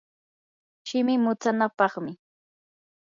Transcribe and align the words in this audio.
shimi 0.87 1.15
mutsanapaqmi. 1.23 2.11